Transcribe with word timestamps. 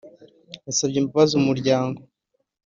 yasabye 0.65 0.97
imbabazi 0.99 1.33
umuryango 1.41 1.99